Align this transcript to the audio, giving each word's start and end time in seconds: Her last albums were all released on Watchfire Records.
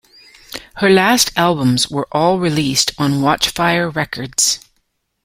Her 0.77 0.89
last 0.89 1.31
albums 1.37 1.87
were 1.91 2.07
all 2.11 2.39
released 2.39 2.91
on 2.97 3.21
Watchfire 3.21 3.87
Records. 3.87 4.59